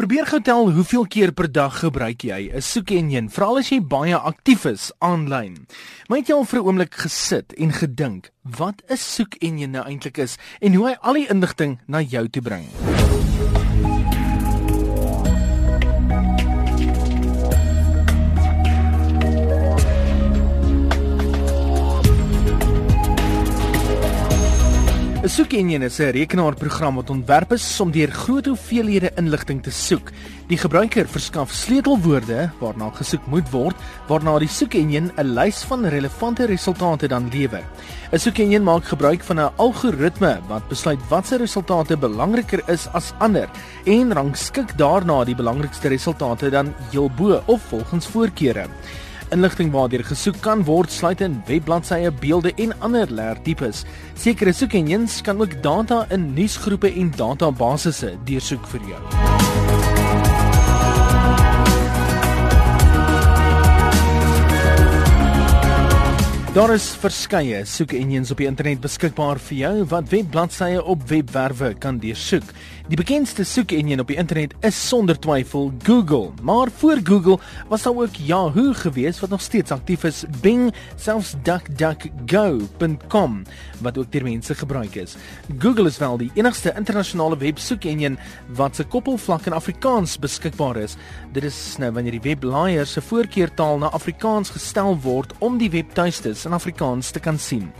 Probeer 0.00 0.24
gou 0.24 0.38
tel 0.40 0.70
hoeveel 0.72 1.02
keer 1.12 1.30
per 1.36 1.44
dag 1.52 1.74
gebruik 1.82 2.22
jy 2.24 2.48
'n 2.48 2.62
soekenjin, 2.64 3.28
veral 3.28 3.58
as 3.58 3.68
jy 3.68 3.80
baie 3.84 4.16
aktief 4.16 4.64
is 4.64 4.92
aanlyn. 4.98 5.66
Maar 6.08 6.18
het 6.18 6.28
jy 6.28 6.34
al 6.34 6.44
vir 6.44 6.60
'n 6.60 6.64
oomblik 6.64 6.94
gesit 6.94 7.52
en 7.52 7.72
gedink 7.72 8.30
wat 8.56 8.80
'n 8.88 8.96
soekenjin 8.96 9.70
nou 9.70 9.84
eintlik 9.84 10.16
is 10.16 10.38
en 10.60 10.74
hoe 10.74 10.88
hy 10.88 10.96
al 11.02 11.14
die 11.14 11.28
inligting 11.28 11.78
na 11.86 12.00
jou 12.00 12.28
toe 12.28 12.42
bring? 12.42 12.89
'n 25.20 25.28
Soekenjin 25.28 25.82
is 25.82 25.98
'n 26.00 26.16
rekenaarprogram 26.16 26.94
wat 26.94 27.10
ontwerp 27.10 27.52
is 27.52 27.80
om 27.80 27.90
deur 27.90 28.10
groot 28.10 28.46
hoeveelhede 28.46 29.10
inligting 29.16 29.62
te 29.62 29.70
soek. 29.70 30.08
Die 30.48 30.56
gebruiker 30.56 31.08
verskaf 31.08 31.52
sleutelwoorde 31.52 32.50
waarna 32.60 32.88
gesoek 32.90 33.26
moet 33.26 33.50
word, 33.50 33.76
waarna 34.08 34.38
die 34.38 34.48
soekenjin 34.48 35.12
'n 35.16 35.34
lys 35.34 35.62
van 35.68 35.84
relevante 35.84 36.46
resultate 36.46 37.08
dan 37.08 37.28
lewer. 37.32 37.64
'n 38.12 38.18
Soekenjin 38.18 38.62
maak 38.62 38.84
gebruik 38.84 39.22
van 39.22 39.40
'n 39.40 39.52
algoritme 39.56 40.40
wat 40.48 40.68
besluit 40.68 41.08
watter 41.08 41.38
resultate 41.38 41.96
belangriker 41.96 42.62
is 42.68 42.88
as 42.92 43.12
ander 43.18 43.48
en 43.84 44.12
rangskik 44.12 44.78
daarna 44.78 45.24
die 45.24 45.36
belangrikste 45.36 45.88
resultate 45.88 46.50
dan 46.50 46.74
heel 46.90 47.10
bo 47.10 47.42
of 47.46 47.60
volgens 47.68 48.06
voorkeure. 48.06 48.66
Inligting 49.30 49.70
waardeur 49.70 50.02
gesoek 50.02 50.40
kan 50.42 50.64
word 50.66 50.90
sluit 50.90 51.20
in 51.22 51.36
webbladsye, 51.46 52.10
beelde 52.18 52.50
en 52.58 52.72
ander 52.82 53.06
leertipes. 53.14 53.84
Sekere 54.18 54.50
soekenjins 54.52 55.20
kan 55.22 55.38
ook 55.40 55.54
data 55.62 56.02
in 56.10 56.32
nuusgroepe 56.34 56.90
en 56.90 57.12
databasisse 57.14 58.16
deursoek 58.26 58.66
vir 58.74 58.90
jou. 58.90 59.02
Daar 66.50 66.72
is 66.74 66.88
verskeie 66.98 67.60
soek-engines 67.62 68.32
op 68.34 68.40
die 68.42 68.48
internet 68.50 68.80
beskikbaar 68.82 69.38
vir 69.38 69.54
jou 69.54 69.84
wat 69.92 70.08
webbladsye 70.10 70.80
op 70.82 71.04
webwerwe 71.06 71.78
kan 71.78 72.02
deursoek. 72.02 72.42
Die 72.90 72.98
bekendste 72.98 73.44
soek-engine 73.46 74.02
op 74.02 74.08
die 74.10 74.18
internet 74.18 74.50
is 74.66 74.74
sonder 74.74 75.14
twyfel 75.14 75.70
Google, 75.86 76.34
maar 76.42 76.66
voor 76.80 76.98
Google 77.06 77.38
was 77.70 77.86
daar 77.86 77.94
ook 77.94 78.18
Yahoo 78.26 78.72
gewees 78.74 79.20
wat 79.22 79.30
nog 79.30 79.40
steeds 79.40 79.70
aktief 79.70 80.02
is, 80.04 80.24
Bing, 80.42 80.74
selfs 80.98 81.34
DuckDuckGo.com 81.46 83.44
wat 83.80 83.98
ook 83.98 84.10
deur 84.10 84.26
mense 84.26 84.54
gebruik 84.54 84.94
is. 84.98 85.14
Google 85.58 85.86
is 85.86 85.98
wel 86.02 86.18
die 86.18 86.30
enigste 86.34 86.74
internasionale 86.74 87.38
websoek-engine 87.38 88.18
wat 88.58 88.74
se 88.76 88.84
koppelvlak 88.84 89.46
in 89.46 89.54
Afrikaans 89.54 90.18
beskikbaar 90.18 90.76
is. 90.82 90.96
Dit 91.32 91.44
is 91.46 91.76
nou 91.78 91.92
wanneer 91.94 92.18
die 92.18 92.26
webblaaier 92.26 92.86
se 92.90 93.00
voorkeurtaal 93.00 93.78
na 93.78 93.86
Afrikaans 93.94 94.50
gestel 94.50 94.98
word 95.06 95.30
om 95.38 95.62
die 95.62 95.70
webtuistes 96.40 96.44
in 96.44 96.52
Afrikaans 96.52 97.10
te 97.10 97.20
kan 97.20 97.38
sien. 97.38 97.72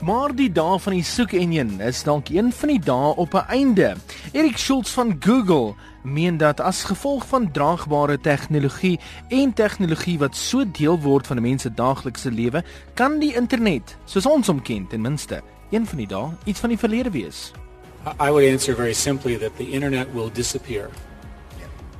Maar 0.00 0.30
die 0.34 0.50
dae 0.52 0.78
van 0.78 0.94
die 0.94 1.02
soek-enjin 1.02 1.80
is 1.82 2.04
dalk 2.06 2.28
een 2.30 2.52
van 2.52 2.68
die 2.68 2.80
dae 2.80 3.16
op 3.16 3.34
'n 3.34 3.50
einde. 3.50 3.96
Erik 4.32 4.56
Schultz 4.56 4.92
van 4.92 5.16
Google 5.20 5.74
meen 6.04 6.36
dat 6.36 6.60
as 6.60 6.84
gevolg 6.84 7.26
van 7.26 7.50
draagbare 7.50 8.18
tegnologie 8.20 8.98
en 9.28 9.52
tegnologie 9.52 10.18
wat 10.18 10.36
so 10.36 10.64
deel 10.64 11.00
word 11.00 11.26
van 11.26 11.36
'n 11.36 11.42
mens 11.42 11.62
se 11.62 11.74
daaglikse 11.74 12.30
lewe, 12.30 12.62
kan 12.94 13.18
die 13.18 13.34
internet, 13.34 13.96
soos 14.04 14.26
ons 14.26 14.46
hom 14.46 14.62
ken, 14.62 14.86
ten 14.86 15.00
minste, 15.00 15.42
een 15.70 15.86
van 15.86 15.98
die 15.98 16.06
dae 16.06 16.30
iets 16.44 16.60
van 16.60 16.68
die 16.68 16.78
verlede 16.78 17.10
wees. 17.10 17.52
I 18.20 18.30
would 18.30 18.52
answer 18.52 18.74
very 18.74 18.94
simply 18.94 19.36
that 19.36 19.56
the 19.56 19.70
internet 19.70 20.06
will 20.14 20.30
disappear. 20.32 20.90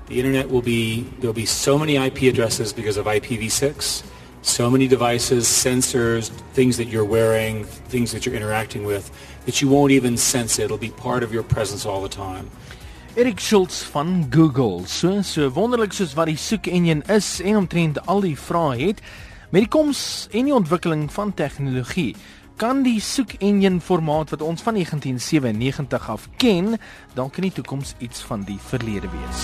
The 0.07 0.15
internet 0.15 0.51
will 0.51 0.63
be 0.63 1.05
there'll 1.19 1.35
be 1.35 1.47
so 1.47 1.79
many 1.79 1.97
IP 1.97 2.23
addresses 2.23 2.73
because 2.73 3.01
of 3.01 3.07
IPv6 3.07 4.03
so 4.43 4.71
many 4.71 4.89
devices, 4.89 5.47
sensors, 5.47 6.31
things 6.53 6.77
that 6.77 6.89
you're 6.89 7.05
wearing, 7.05 7.65
things 7.89 8.13
that 8.13 8.25
you're 8.25 8.35
interacting 8.35 8.85
with, 8.85 9.11
that 9.47 9.61
you 9.61 9.69
won't 9.69 9.93
even 9.93 10.17
sense 10.17 10.59
it. 10.59 10.65
It'll 10.65 10.79
be 10.79 10.91
part 10.91 11.23
of 11.23 11.33
your 11.33 11.43
presence 11.43 11.87
all 11.87 12.03
the 12.03 12.09
time. 12.09 12.51
Erik 13.17 13.41
Schultz 13.41 13.83
van 13.83 14.27
Google. 14.31 14.87
So 14.87 15.23
so 15.23 15.51
wonderlik 15.51 15.93
soos 15.93 16.15
wat 16.15 16.29
die 16.31 16.37
soek 16.39 16.69
engine 16.71 17.03
is 17.11 17.41
en 17.41 17.57
omtrent 17.65 17.99
al 18.07 18.21
die 18.23 18.37
vrae 18.39 18.77
het 18.79 19.01
met 19.51 19.65
die 19.65 19.71
koms 19.73 20.29
en 20.31 20.47
die 20.47 20.55
ontwikkeling 20.55 21.09
van 21.13 21.35
tegnologie 21.35 22.13
kan 22.59 22.83
die 22.83 23.01
soek 23.01 23.37
engine 23.39 23.81
formaat 23.81 24.31
wat 24.35 24.43
ons 24.43 24.63
van 24.63 24.75
1997 24.75 26.09
af 26.11 26.29
ken 26.37 26.77
dalk 27.15 27.39
in 27.39 27.49
die 27.49 27.55
toekoms 27.59 27.95
iets 27.99 28.23
van 28.27 28.43
die 28.47 28.59
verlede 28.71 29.11
wees. 29.15 29.43